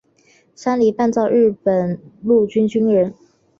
[0.55, 3.13] 山梨半造日本陆军军人。